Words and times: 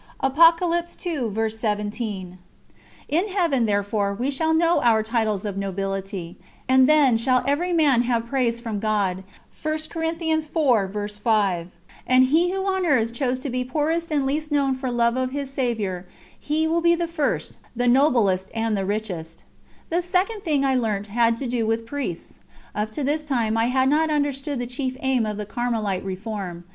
"In 0.23 0.31
Heaven, 3.35 3.65
therefore, 3.67 4.13
we 4.15 4.31
shall 4.31 4.51
know 4.55 4.81
our 4.81 5.03
titles 5.03 5.45
of 5.45 5.57
nobility, 5.57 6.37
and 6.67 6.89
"then 6.89 7.17
shall 7.17 7.43
every 7.45 7.71
man 7.71 8.01
have 8.01 8.25
praise 8.25 8.59
from 8.59 8.79
God," 8.79 9.23
and 9.63 9.79
he 12.25 12.49
who 12.49 12.65
on 12.65 12.83
earth 12.87 13.13
chose 13.13 13.37
to 13.41 13.49
be 13.51 13.63
poorest 13.63 14.09
and 14.11 14.25
least 14.25 14.51
known 14.51 14.73
for 14.73 14.89
love 14.89 15.17
of 15.17 15.29
his 15.29 15.51
Saviour, 15.51 16.07
he 16.39 16.67
will 16.67 16.81
be 16.81 16.95
the 16.95 17.07
first, 17.07 17.59
the 17.75 17.87
noblest, 17.87 18.49
and 18.55 18.75
the 18.75 18.87
richest. 18.87 19.43
The 19.91 20.01
second 20.01 20.41
thing 20.41 20.65
I 20.65 20.73
learnt 20.73 21.05
had 21.13 21.37
to 21.37 21.45
do 21.47 21.67
with 21.67 21.85
Priests. 21.85 22.39
Up 22.73 22.89
to 22.93 23.03
this 23.03 23.23
time 23.23 23.55
I 23.55 23.65
had 23.65 23.87
not 23.87 24.09
understood 24.09 24.57
the 24.57 24.65
chief 24.65 24.97
aim 25.01 25.27
of 25.27 25.37
the 25.37 25.45
Carmelite 25.45 26.03
Reform. 26.03 26.63